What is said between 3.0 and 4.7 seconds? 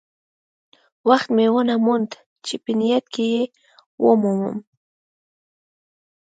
کې یې ومومم.